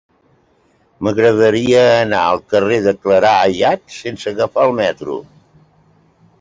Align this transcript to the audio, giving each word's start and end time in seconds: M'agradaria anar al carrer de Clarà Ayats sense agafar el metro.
M'agradaria 1.07 1.83
anar 1.97 2.23
al 2.31 2.41
carrer 2.55 2.81
de 2.87 2.95
Clarà 3.05 3.35
Ayats 3.51 4.01
sense 4.07 4.33
agafar 4.35 4.69
el 4.71 4.77
metro. 4.83 5.23